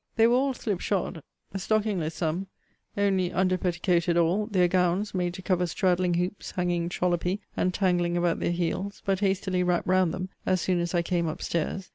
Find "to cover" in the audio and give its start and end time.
5.35-5.67